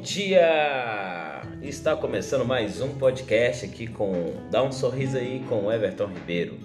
[0.00, 1.42] dia!
[1.60, 6.58] Está começando mais um podcast aqui com Dá um sorriso aí com Everton Ribeiro.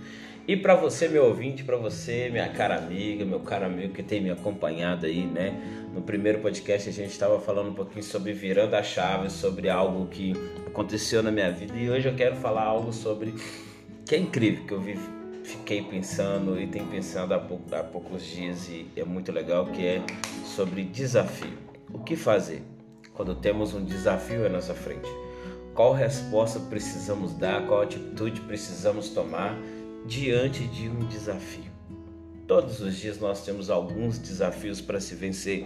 [0.47, 4.21] E para você, meu ouvinte, para você, minha cara amiga, meu caro amigo que tem
[4.21, 5.53] me acompanhado aí, né?
[5.93, 10.07] No primeiro podcast a gente estava falando um pouquinho sobre virando a chave, sobre algo
[10.07, 10.33] que
[10.65, 13.33] aconteceu na minha vida e hoje eu quero falar algo sobre
[14.05, 14.97] que é incrível que eu vi,
[15.43, 20.01] fiquei pensando e tenho pensado há, há poucos dias e é muito legal que é
[20.45, 21.57] sobre desafio.
[21.91, 22.74] O que fazer?
[23.15, 25.09] Quando temos um desafio à nossa frente.
[25.73, 29.57] Qual resposta precisamos dar, qual atitude precisamos tomar
[30.05, 31.71] diante de um desafio?
[32.47, 35.65] Todos os dias nós temos alguns desafios para se vencer.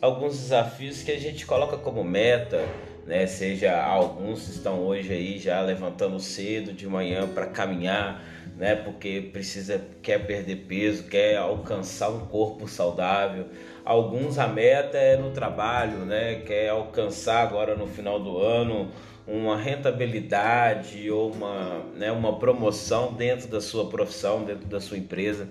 [0.00, 2.66] Alguns desafios que a gente coloca como meta,
[3.06, 3.26] né?
[3.26, 8.24] Seja alguns estão hoje aí já levantando cedo de manhã para caminhar,
[8.56, 8.76] né?
[8.76, 13.46] Porque precisa quer perder peso, quer alcançar um corpo saudável.
[13.84, 16.36] Alguns a meta é no trabalho, né?
[16.46, 18.90] Quer alcançar agora no final do ano
[19.26, 25.48] uma rentabilidade ou uma, né, uma promoção dentro da sua profissão, dentro da sua empresa.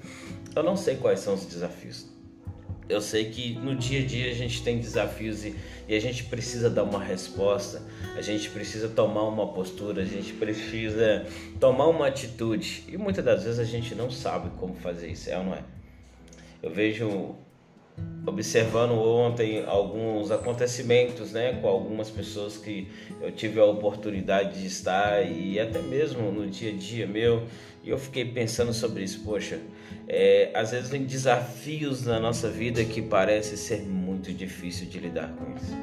[0.55, 2.10] Eu não sei quais são os desafios.
[2.89, 5.55] Eu sei que no dia a dia a gente tem desafios e,
[5.87, 7.81] e, a gente precisa dar uma resposta,
[8.17, 11.25] a gente precisa tomar uma postura, a gente precisa
[11.59, 12.83] tomar uma atitude.
[12.87, 15.63] E muitas das vezes a gente não sabe como fazer isso, é ou não é?
[16.61, 17.35] Eu vejo
[18.25, 22.87] observando ontem alguns acontecimentos, né, com algumas pessoas que
[23.19, 27.43] eu tive a oportunidade de estar e até mesmo no dia a dia meu,
[27.83, 29.21] e eu fiquei pensando sobre isso.
[29.23, 29.59] Poxa,
[30.07, 35.33] é, às vezes tem desafios na nossa vida que parece ser muito difícil de lidar
[35.33, 35.75] com isso.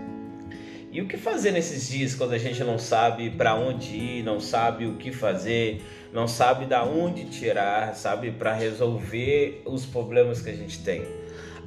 [0.90, 4.40] E o que fazer nesses dias quando a gente não sabe para onde ir, não
[4.40, 10.48] sabe o que fazer, não sabe da onde tirar, sabe para resolver os problemas que
[10.48, 11.02] a gente tem?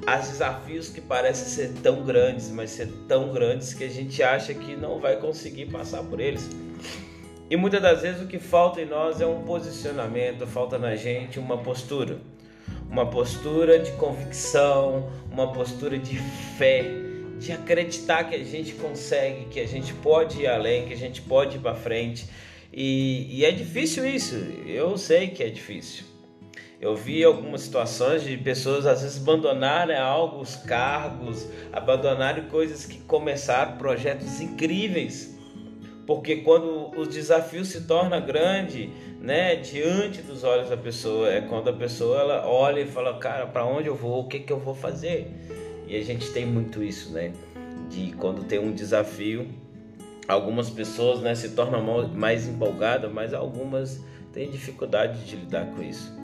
[0.04, 4.52] Há desafios que parecem ser tão grandes, mas ser tão grandes que a gente acha
[4.52, 6.50] que não vai conseguir passar por eles.
[7.48, 11.38] E muitas das vezes o que falta em nós é um posicionamento, falta na gente
[11.38, 12.18] uma postura.
[12.92, 16.18] Uma postura de convicção, uma postura de
[16.58, 16.84] fé,
[17.38, 21.22] de acreditar que a gente consegue, que a gente pode ir além, que a gente
[21.22, 22.26] pode ir para frente.
[22.70, 24.36] E, e é difícil isso,
[24.66, 26.04] eu sei que é difícil.
[26.78, 32.98] Eu vi algumas situações de pessoas às vezes abandonarem algo, os cargos, abandonarem coisas que
[32.98, 35.31] começaram, projetos incríveis.
[36.14, 41.70] Porque quando o desafio se torna grande, né, diante dos olhos da pessoa, é quando
[41.70, 44.20] a pessoa ela olha e fala, cara, para onde eu vou?
[44.20, 45.26] O que que eu vou fazer?
[45.88, 47.32] E a gente tem muito isso, né?
[47.88, 49.48] De quando tem um desafio,
[50.28, 53.98] algumas pessoas, né, se tornam mais empolgadas, mas algumas
[54.34, 56.14] têm dificuldade de lidar com isso.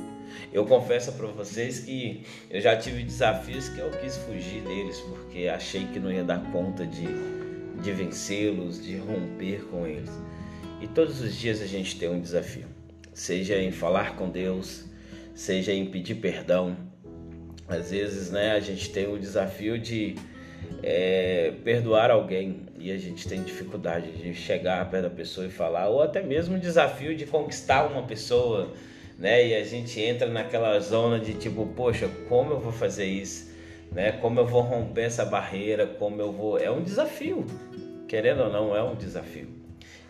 [0.52, 5.48] Eu confesso para vocês que eu já tive desafios que eu quis fugir deles porque
[5.48, 7.06] achei que não ia dar conta de,
[7.82, 10.10] de vencê-los, de romper com eles.
[10.80, 12.66] E todos os dias a gente tem um desafio,
[13.12, 14.84] seja em falar com Deus,
[15.34, 16.76] seja em pedir perdão.
[17.66, 20.14] Às vezes, né, a gente tem o desafio de
[20.82, 25.88] é, perdoar alguém e a gente tem dificuldade de chegar perto da pessoa e falar,
[25.88, 28.72] ou até mesmo o desafio de conquistar uma pessoa
[29.18, 29.48] né?
[29.48, 33.48] E a gente entra naquela zona de tipo, poxa, como eu vou fazer isso?
[33.92, 34.12] Né?
[34.12, 35.86] Como eu vou romper essa barreira?
[35.86, 36.58] Como eu vou.
[36.58, 37.44] É um desafio,
[38.06, 39.48] querendo ou não, é um desafio.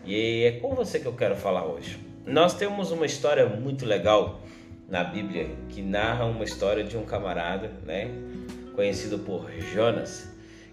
[0.05, 1.97] E é com você que eu quero falar hoje.
[2.25, 4.41] Nós temos uma história muito legal
[4.87, 8.09] na Bíblia que narra uma história de um camarada, né?
[8.75, 10.29] Conhecido por Jonas,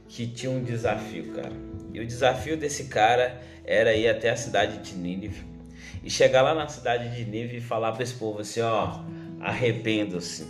[0.09, 1.53] que tinha um desafio, cara.
[1.93, 5.45] E o desafio desse cara era ir até a cidade de Nínive
[6.03, 9.01] e chegar lá na cidade de Nínive e falar para esse povo assim, ó,
[9.41, 10.47] arrependa-se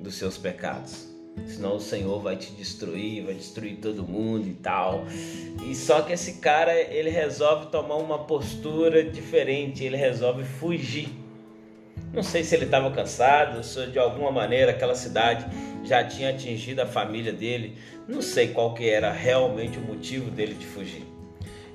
[0.00, 1.15] dos seus pecados.
[1.44, 5.04] Senão o Senhor vai te destruir, vai destruir todo mundo e tal.
[5.64, 11.08] E só que esse cara, ele resolve tomar uma postura diferente, ele resolve fugir.
[12.12, 15.44] Não sei se ele estava cansado, se de alguma maneira aquela cidade
[15.84, 17.76] já tinha atingido a família dele.
[18.08, 21.04] Não sei qual que era realmente o motivo dele de fugir.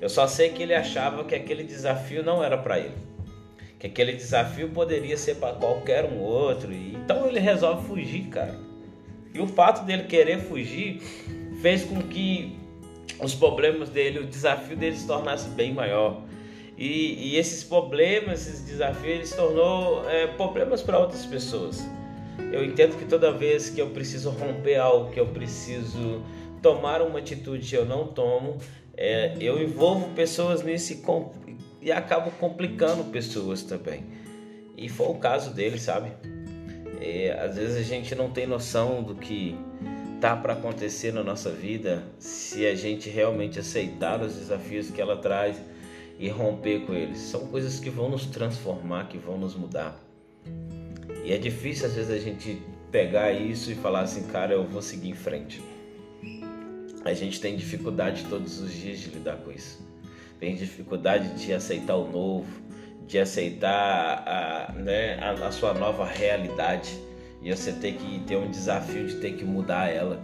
[0.00, 3.12] Eu só sei que ele achava que aquele desafio não era para ele
[3.82, 6.72] que aquele desafio poderia ser para qualquer um outro.
[6.72, 8.54] Então ele resolve fugir, cara.
[9.34, 11.00] E o fato dele querer fugir
[11.60, 12.58] fez com que
[13.20, 16.22] os problemas dele, o desafio dele se tornasse bem maior.
[16.76, 21.86] E, e esses problemas, esses desafios, ele se tornou é, problemas para outras pessoas.
[22.52, 26.22] Eu entendo que toda vez que eu preciso romper algo, que eu preciso
[26.60, 28.58] tomar uma atitude que eu não tomo,
[28.96, 31.00] é, eu envolvo pessoas nisso
[31.80, 34.04] e acabo complicando pessoas também.
[34.76, 36.12] E foi o caso dele, sabe?
[37.02, 39.56] E, às vezes a gente não tem noção do que
[40.20, 45.16] tá para acontecer na nossa vida se a gente realmente aceitar os desafios que ela
[45.16, 45.60] traz
[46.16, 47.18] e romper com eles.
[47.18, 50.00] São coisas que vão nos transformar, que vão nos mudar.
[51.24, 52.62] E é difícil às vezes a gente
[52.92, 55.60] pegar isso e falar assim, cara, eu vou seguir em frente.
[57.04, 59.84] A gente tem dificuldade todos os dias de lidar com isso.
[60.38, 62.62] Tem dificuldade de aceitar o novo,
[63.06, 66.98] de aceitar a, né, a, a sua nova realidade.
[67.42, 70.20] E você tem que ter um desafio de ter que mudar ela.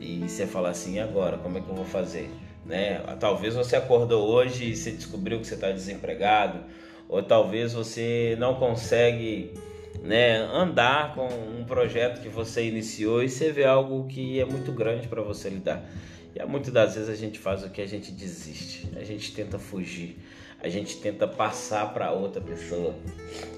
[0.00, 2.30] E você falar assim, agora, como é que eu vou fazer?
[2.64, 2.98] Né?
[3.20, 6.60] Talvez você acordou hoje e você descobriu que você está desempregado,
[7.08, 9.52] ou talvez você não consegue
[10.02, 14.72] né, andar com um projeto que você iniciou e você vê algo que é muito
[14.72, 15.84] grande para você lidar.
[16.34, 19.58] E muitas das vezes a gente faz o que a gente desiste, a gente tenta
[19.58, 20.16] fugir,
[20.60, 22.94] a gente tenta passar para outra pessoa.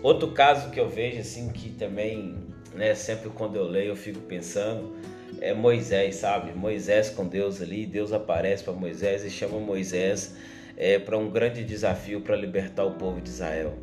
[0.03, 2.35] Outro caso que eu vejo assim que também,
[2.75, 4.93] né, sempre quando eu leio eu fico pensando
[5.41, 6.53] é Moisés, sabe?
[6.53, 10.35] Moisés com Deus ali, Deus aparece para Moisés e chama Moisés
[10.77, 13.77] é, para um grande desafio para libertar o povo de Israel.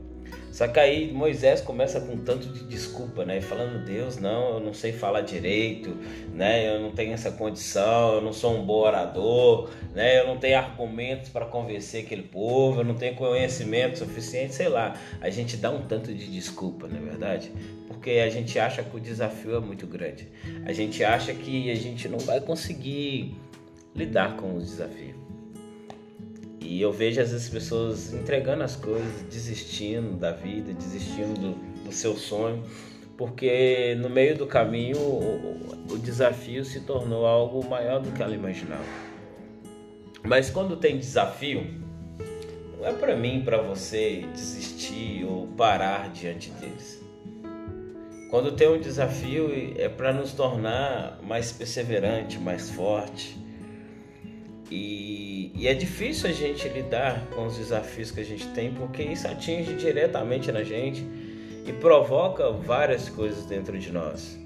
[0.51, 3.39] Só que aí Moisés começa com tanto de desculpa, né?
[3.39, 5.95] Falando, Deus, não, eu não sei falar direito,
[6.33, 6.75] né?
[6.75, 10.19] Eu não tenho essa condição, eu não sou um bom orador, né?
[10.19, 14.95] Eu não tenho argumentos para convencer aquele povo, eu não tenho conhecimento suficiente, sei lá.
[15.21, 17.51] A gente dá um tanto de desculpa, não é verdade?
[17.87, 20.27] Porque a gente acha que o desafio é muito grande.
[20.65, 23.35] A gente acha que a gente não vai conseguir
[23.95, 25.30] lidar com os desafios.
[26.61, 31.91] E eu vejo às vezes pessoas entregando as coisas, desistindo da vida, desistindo do, do
[31.91, 32.63] seu sonho,
[33.17, 38.35] porque no meio do caminho o, o, desafio se tornou algo maior do que ela
[38.35, 38.85] imaginava.
[40.23, 41.65] Mas quando tem desafio,
[42.77, 47.01] não é para mim, para você desistir ou parar diante deles.
[48.29, 53.37] Quando tem um desafio é para nos tornar mais perseverante, mais forte,
[54.71, 59.03] e, e, é difícil a gente lidar com os desafios que a gente tem, porque
[59.03, 61.05] isso atinge diretamente na gente
[61.67, 64.39] e provoca várias coisas dentro de nós.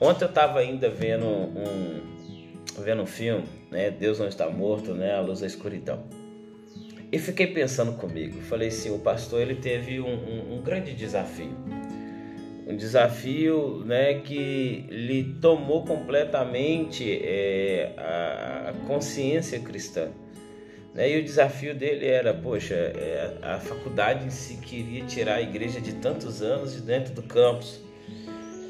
[0.00, 2.00] Ontem eu estava ainda vendo um,
[2.78, 3.90] vendo um filme, né?
[3.90, 5.14] Deus não está morto, né?
[5.14, 6.02] A luz da escuridão.
[7.12, 8.40] E fiquei pensando comigo.
[8.42, 11.54] Falei assim, o pastor ele teve um, um, um grande desafio
[12.68, 20.08] um desafio né, que lhe tomou completamente é, a, consciência cristã.
[20.94, 21.12] Né?
[21.12, 25.80] E o desafio dele era, poxa, é, a faculdade em si queria tirar a igreja
[25.80, 27.80] de tantos anos de dentro do campus.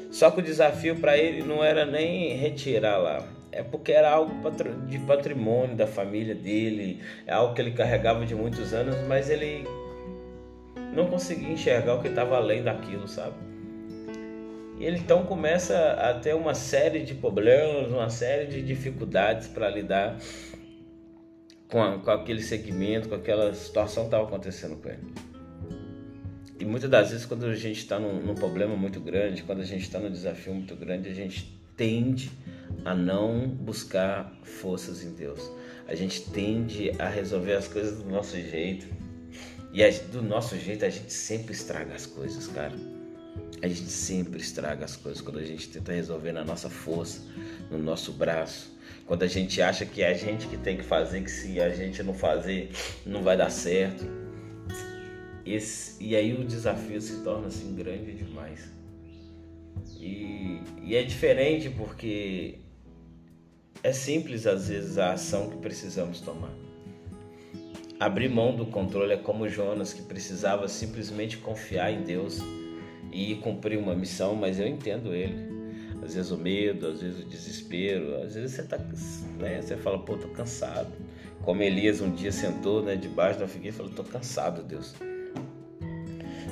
[0.09, 4.33] Só que o desafio para ele não era nem retirar lá, é porque era algo
[4.87, 9.67] de patrimônio da família dele, é algo que ele carregava de muitos anos, mas ele
[10.93, 13.48] não conseguia enxergar o que estava além daquilo, sabe?
[14.79, 19.69] E ele então começa a ter uma série de problemas, uma série de dificuldades para
[19.69, 20.17] lidar
[21.69, 25.13] com, a, com, aquele segmento, com aquela situação que estava acontecendo com ele.
[26.57, 29.65] E muitas das vezes, quando a gente está num, num, problema muito grande, quando a
[29.65, 32.31] gente está num desafio muito grande, a gente tende
[32.85, 35.51] a não buscar forças em Deus.
[35.87, 38.87] A gente tende a resolver as coisas do nosso jeito.
[39.73, 42.75] E a, do nosso jeito a gente sempre estraga as coisas, cara.
[43.61, 47.21] A gente sempre estraga as coisas quando a gente tenta resolver na nossa força,
[47.69, 48.71] no nosso braço.
[49.05, 51.69] Quando a gente acha que é a gente que tem que fazer, que se a
[51.69, 52.71] gente não fazer,
[53.05, 54.05] não vai dar certo.
[55.45, 58.71] Esse, e aí o desafio se torna assim grande demais.
[59.99, 62.59] E, e é diferente porque
[63.83, 66.53] é simples às vezes a ação que precisamos tomar.
[67.99, 72.39] Abrir mão do controle é como Jonas, que precisava simplesmente confiar em Deus
[73.11, 75.59] e cumprir uma missão, mas eu entendo ele.
[76.03, 78.77] Às vezes o medo, às vezes o desespero, às vezes você tá,
[79.37, 80.91] né, você fala, pô, tô cansado.
[81.43, 84.95] Como Elias um dia sentou, né, debaixo da figueira e falou, tô cansado, Deus.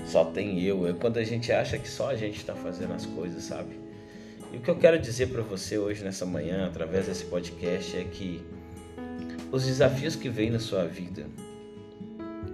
[0.06, 0.88] Só tem eu.
[0.88, 3.80] É quando a gente acha que só a gente está fazendo as coisas, sabe?
[4.52, 8.04] E o que eu quero dizer para você hoje nessa manhã, através desse podcast, é
[8.06, 8.42] que
[9.52, 11.26] os desafios que vêm na sua vida,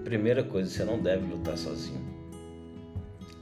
[0.04, 2.03] primeira coisa, você não deve lutar sozinho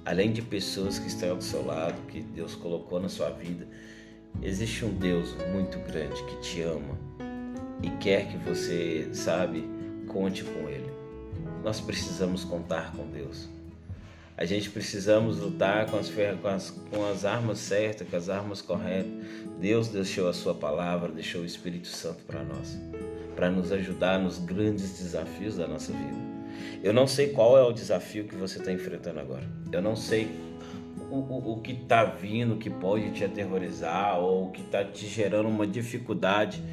[0.05, 3.67] além de pessoas que estão ao seu lado, que Deus colocou na sua vida,
[4.41, 6.98] existe um Deus muito grande que te ama
[7.84, 9.67] e quer que você, sabe,
[10.08, 10.91] conte com Ele.
[11.63, 13.48] Nós precisamos contar com Deus.
[14.38, 18.62] A gente precisamos lutar com as, com as, com as armas certas, com as armas
[18.62, 19.12] corretas.
[19.60, 22.79] Deus deixou a Sua palavra, deixou o Espírito Santo para nós,
[23.36, 26.31] para nos ajudar nos grandes desafios da nossa vida.
[26.84, 29.48] Eu não sei qual é o desafio que você está enfrentando agora.
[29.72, 30.29] Eu não sei
[31.10, 35.67] o, o que está vindo, que pode te aterrorizar ou que está te gerando uma
[35.67, 36.63] dificuldade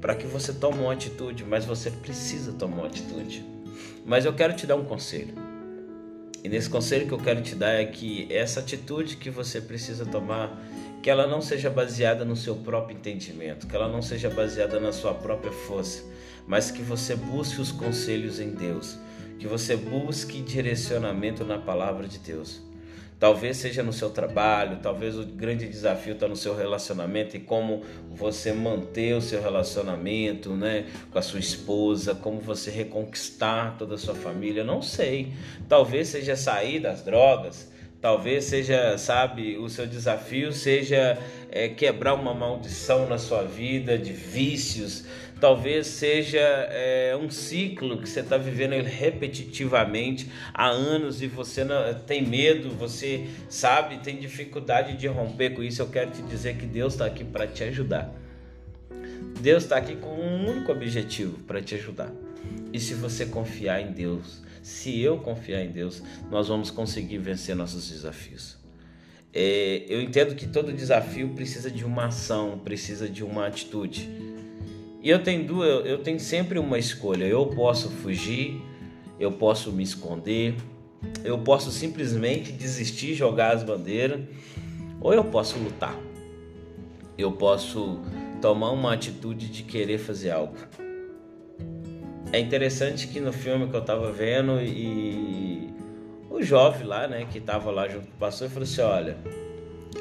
[0.00, 3.44] para que você tome uma atitude, mas você precisa tomar uma atitude.
[4.06, 5.34] Mas eu quero te dar um conselho.
[6.42, 10.06] E nesse conselho que eu quero te dar é que essa atitude que você precisa
[10.06, 10.56] tomar,
[11.02, 14.92] que ela não seja baseada no seu próprio entendimento, que ela não seja baseada na
[14.92, 16.04] sua própria força,
[16.46, 18.98] mas que você busque os conselhos em Deus,
[19.38, 22.60] que você busque direcionamento na palavra de Deus.
[23.18, 27.82] Talvez seja no seu trabalho, talvez o grande desafio está no seu relacionamento e como
[28.12, 33.98] você manter o seu relacionamento né, com a sua esposa, como você reconquistar toda a
[33.98, 35.32] sua família, não sei.
[35.68, 37.68] Talvez seja sair das drogas,
[38.00, 41.18] talvez seja, sabe, o seu desafio seja
[41.50, 45.04] é, quebrar uma maldição na sua vida de vícios,
[45.40, 51.94] talvez seja é, um ciclo que você está vivendo repetitivamente há anos e você não,
[52.06, 55.82] tem medo, você sabe, tem dificuldade de romper com isso.
[55.82, 58.12] Eu quero te dizer que Deus está aqui para te ajudar.
[59.40, 62.12] Deus está aqui com um único objetivo para te ajudar.
[62.72, 67.54] E se você confiar em Deus, se eu confiar em Deus, nós vamos conseguir vencer
[67.54, 68.58] nossos desafios.
[69.32, 74.08] É, eu entendo que todo desafio precisa de uma ação, precisa de uma atitude.
[75.00, 77.24] E eu tenho duas, eu tenho sempre uma escolha.
[77.24, 78.60] Eu posso fugir,
[79.18, 80.54] eu posso me esconder,
[81.24, 84.20] eu posso simplesmente desistir, jogar as bandeiras,
[85.00, 85.96] ou eu posso lutar.
[87.16, 88.00] Eu posso
[88.40, 90.54] tomar uma atitude de querer fazer algo.
[92.32, 95.72] É interessante que no filme que eu tava vendo e
[96.28, 99.16] o jovem lá, né, que tava lá junto com o pastor, falou assim: "Olha,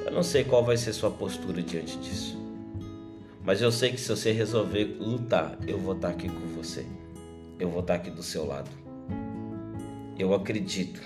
[0.05, 2.46] eu não sei qual vai ser sua postura diante disso.
[3.47, 6.85] Mas eu sei que se você resolver lutar, eu vou estar aqui com você.
[7.57, 8.69] Eu vou estar aqui do seu lado.
[10.19, 10.99] Eu acredito,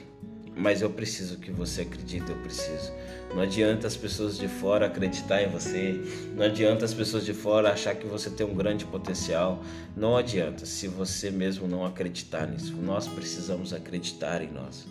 [0.58, 2.92] mas eu preciso que você acredite, eu preciso.
[3.30, 6.02] Não adianta as pessoas de fora acreditar em você,
[6.36, 9.64] não adianta as pessoas de fora achar que você tem um grande potencial.
[9.96, 12.76] Não adianta se você mesmo não acreditar nisso.
[12.76, 14.88] Nós precisamos acreditar em nós.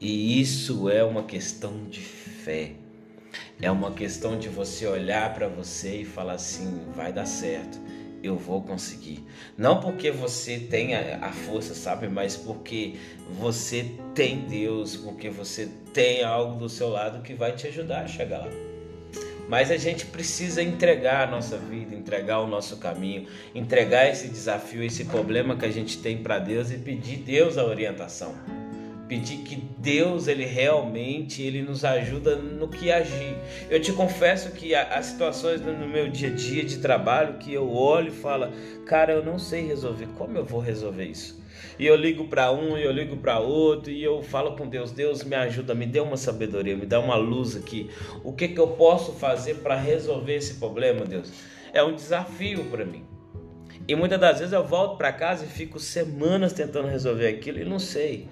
[0.00, 2.74] E isso é uma questão de fé.
[3.62, 7.78] É uma questão de você olhar para você e falar assim: vai dar certo,
[8.22, 9.22] eu vou conseguir.
[9.56, 12.94] Não porque você tenha a força, sabe, mas porque
[13.38, 18.08] você tem Deus, porque você tem algo do seu lado que vai te ajudar a
[18.08, 18.50] chegar lá.
[19.46, 24.82] Mas a gente precisa entregar a nossa vida, entregar o nosso caminho, entregar esse desafio,
[24.82, 28.34] esse problema que a gente tem para Deus e pedir Deus a orientação
[29.10, 33.36] pedir que Deus ele realmente ele nos ajuda no que agir.
[33.68, 37.68] Eu te confesso que as situações no meu dia a dia de trabalho que eu
[37.74, 38.52] olho e falo,
[38.86, 40.06] cara, eu não sei resolver.
[40.16, 41.42] Como eu vou resolver isso?
[41.76, 44.92] E eu ligo para um e eu ligo para outro e eu falo com Deus,
[44.92, 47.90] Deus me ajuda, me dê uma sabedoria, me dá uma luz aqui.
[48.22, 51.32] O que que eu posso fazer para resolver esse problema, Deus?
[51.72, 53.04] É um desafio para mim.
[53.88, 57.64] E muitas das vezes eu volto para casa e fico semanas tentando resolver aquilo e
[57.64, 58.28] não sei.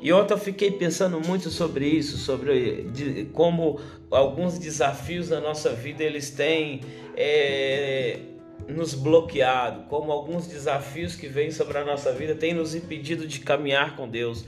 [0.00, 5.70] E ontem eu fiquei pensando muito sobre isso, sobre de, como alguns desafios na nossa
[5.70, 6.82] vida eles têm
[7.16, 8.20] é,
[8.68, 13.40] nos bloqueado, como alguns desafios que vêm sobre a nossa vida têm nos impedido de
[13.40, 14.44] caminhar com Deus.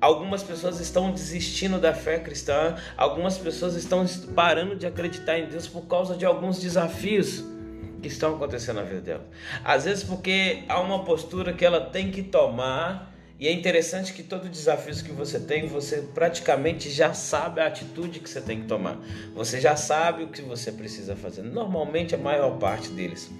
[0.00, 5.66] Algumas pessoas estão desistindo da fé cristã, algumas pessoas estão parando de acreditar em Deus
[5.66, 7.44] por causa de alguns desafios
[8.00, 9.26] que estão acontecendo na vida dela.
[9.64, 14.22] Às vezes porque há uma postura que ela tem que tomar e é interessante que
[14.22, 18.66] todo desafio que você tem, você praticamente já sabe a atitude que você tem que
[18.66, 18.98] tomar.
[19.32, 21.42] Você já sabe o que você precisa fazer.
[21.42, 23.30] Normalmente a maior parte deles.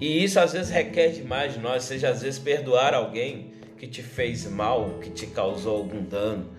[0.00, 4.02] E isso às vezes requer demais de nós, seja às vezes perdoar alguém que te
[4.02, 6.50] fez mal, que te causou algum dano.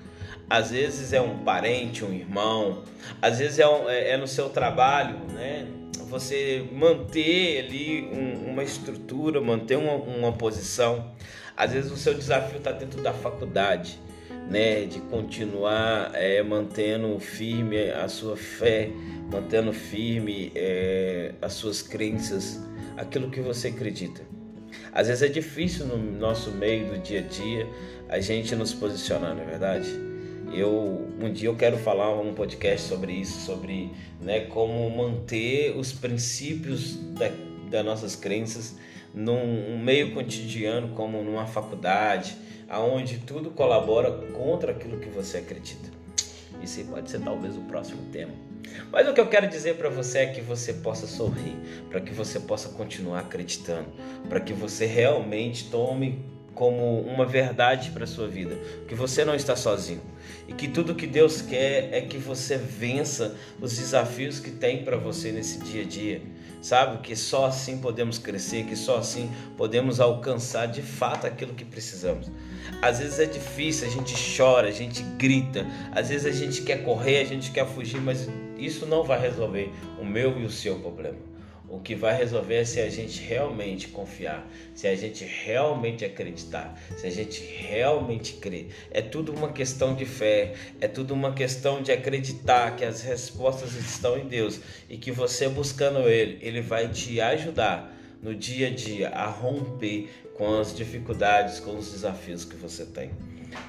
[0.50, 2.83] Às vezes é um parente, um irmão,
[3.21, 5.67] às vezes é, um, é, é no seu trabalho, né?
[6.10, 11.12] Você manter ali um, uma estrutura, manter uma, uma posição.
[11.62, 14.00] Às vezes o seu desafio está dentro da faculdade,
[14.50, 14.86] né?
[14.86, 18.89] De continuar é, mantendo firme a sua fé,
[19.32, 22.60] mantendo firme é, as suas crenças,
[22.98, 24.24] aquilo que você acredita.
[24.91, 27.68] Às vezes é difícil no nosso meio do dia a dia
[28.10, 29.88] a gente nos posicionar, não é verdade?
[30.51, 35.94] Eu um dia eu quero falar um podcast sobre isso, sobre né, como manter os
[35.94, 37.30] princípios da,
[37.72, 38.75] das nossas crenças
[39.13, 42.38] num meio cotidiano como numa faculdade,
[42.70, 45.90] aonde tudo colabora contra aquilo que você acredita.
[46.62, 48.34] Isso pode ser talvez o próximo tema.
[48.92, 51.56] Mas o que eu quero dizer para você é que você possa sorrir,
[51.90, 53.88] para que você possa continuar acreditando,
[54.30, 56.24] para que você realmente tome
[56.54, 58.56] como uma verdade para sua vida,
[58.88, 60.01] que você não está sozinho
[60.48, 64.98] e que tudo que Deus quer é que você vença os desafios que tem para
[64.98, 66.22] você nesse dia a dia.
[66.62, 71.65] Sabe que só assim podemos crescer, que só assim podemos alcançar de fato aquilo que
[71.65, 72.32] precisamos.
[72.82, 76.84] Às vezes é difícil, a gente chora, a gente grita, às vezes a gente quer
[76.84, 80.80] correr, a gente quer fugir, mas isso não vai resolver o meu e o seu
[80.80, 81.31] problema.
[81.72, 86.78] O que vai resolver é se a gente realmente confiar, se a gente realmente acreditar,
[86.98, 88.68] se a gente realmente crer.
[88.92, 93.74] É tudo uma questão de fé, é tudo uma questão de acreditar que as respostas
[93.75, 94.60] estão em Deus
[94.90, 100.10] e que você buscando Ele, Ele vai te ajudar no dia a dia a romper
[100.36, 103.12] com as dificuldades, com os desafios que você tem.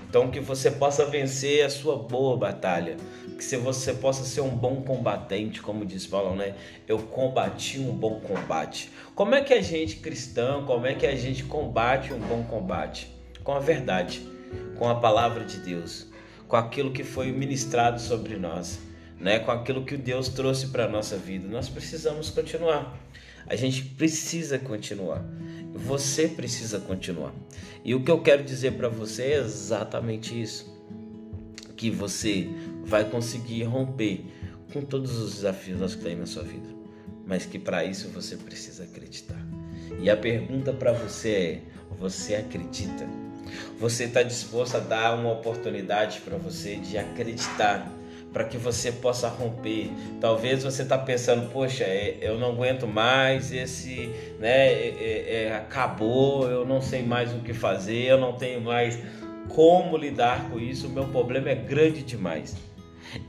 [0.08, 2.96] Então que você possa vencer a sua boa batalha,
[3.36, 6.54] que se você possa ser um bom combatente, como diz Paulo, né?
[6.86, 8.90] Eu combati um bom combate.
[9.14, 13.12] Como é que a gente cristão, como é que a gente combate um bom combate?
[13.42, 14.22] Com a verdade,
[14.78, 16.06] com a palavra de Deus,
[16.46, 18.78] com aquilo que foi ministrado sobre nós,
[19.18, 19.38] né?
[19.38, 21.48] Com aquilo que Deus trouxe para nossa vida.
[21.48, 22.96] Nós precisamos continuar.
[23.46, 25.24] A gente precisa continuar.
[25.74, 27.34] Você precisa continuar.
[27.84, 30.70] E o que eu quero dizer para você é exatamente isso.
[31.76, 32.48] Que você
[32.84, 34.24] vai conseguir romper
[34.72, 36.68] com todos os desafios que tem na sua vida.
[37.26, 39.40] Mas que para isso você precisa acreditar.
[40.00, 41.62] E a pergunta para você é:
[41.98, 43.06] você acredita?
[43.78, 47.90] Você está disposto a dar uma oportunidade para você de acreditar
[48.32, 49.90] para que você possa romper.
[50.20, 55.56] Talvez você está pensando, poxa, é, eu não aguento mais, esse, né, é, é, é,
[55.56, 58.98] acabou, eu não sei mais o que fazer, eu não tenho mais
[59.48, 62.56] como lidar com isso, o meu problema é grande demais.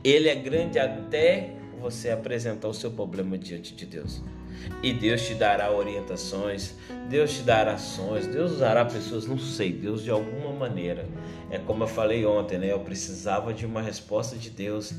[0.03, 4.21] Ele é grande até você apresentar o seu problema diante de Deus.
[4.81, 6.75] E Deus te dará orientações,
[7.09, 11.07] Deus te dará ações, Deus usará pessoas, não sei, Deus de alguma maneira.
[11.49, 12.71] É como eu falei ontem, né?
[12.71, 14.93] Eu precisava de uma resposta de Deus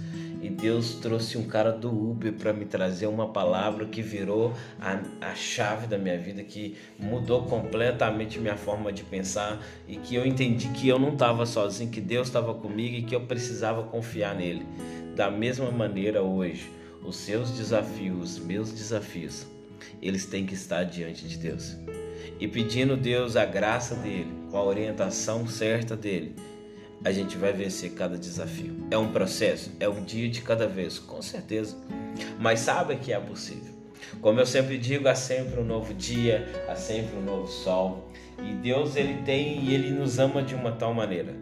[0.44, 5.00] e Deus trouxe um cara do Uber para me trazer uma palavra que virou a,
[5.20, 10.26] a chave da minha vida, que mudou completamente minha forma de pensar e que eu
[10.26, 14.34] entendi que eu não estava sozinho, que Deus estava comigo e que eu precisava confiar
[14.34, 14.66] nele.
[15.16, 16.70] Da mesma maneira hoje,
[17.04, 19.46] os seus desafios, meus desafios,
[20.00, 21.76] eles têm que estar diante de Deus.
[22.40, 26.34] E pedindo Deus a graça dele, com a orientação certa dele,
[27.04, 28.74] a gente vai vencer cada desafio.
[28.90, 31.76] É um processo, é um dia de cada vez, com certeza.
[32.40, 33.74] Mas sabe que é possível.
[34.20, 38.10] Como eu sempre digo, há sempre um novo dia, há sempre um novo sol.
[38.42, 41.34] E Deus ele tem e ele nos ama de uma tal maneira,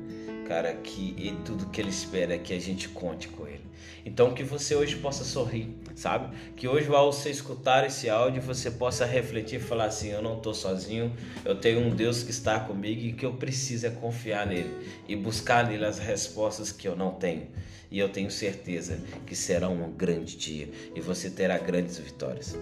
[0.47, 3.63] cara, que tudo que ele espera é que a gente conte com ele.
[4.05, 6.37] Então que você hoje possa sorrir, sabe?
[6.57, 10.37] Que hoje ao você escutar esse áudio você possa refletir e falar assim: eu não
[10.37, 11.13] estou sozinho,
[11.45, 14.71] eu tenho um Deus que está comigo e que eu preciso é confiar nele
[15.09, 17.47] e buscar nele as respostas que eu não tenho.
[17.91, 22.57] E eu tenho certeza que será um grande dia e você terá grandes vitórias.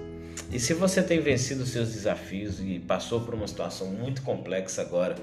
[0.51, 5.15] E se você tem vencido seus desafios e passou por uma situação muito complexa agora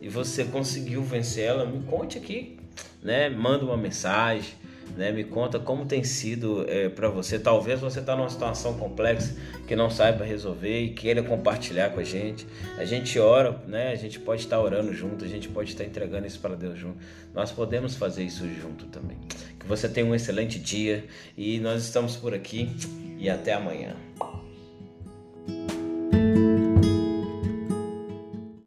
[0.00, 2.58] e você conseguiu vencer ela, me conte aqui,
[3.02, 3.28] né?
[3.28, 4.54] Manda uma mensagem
[4.94, 5.10] né?
[5.10, 7.38] Me conta como tem sido é, para você.
[7.38, 9.34] Talvez você está numa situação complexa
[9.66, 12.46] que não saiba resolver e queira compartilhar com a gente.
[12.76, 13.90] A gente ora, né?
[13.90, 16.98] A gente pode estar orando junto, a gente pode estar entregando isso para Deus junto.
[17.34, 19.18] Nós podemos fazer isso junto também.
[19.58, 21.04] Que você tenha um excelente dia
[21.36, 22.70] e nós estamos por aqui
[23.18, 23.96] e até amanhã.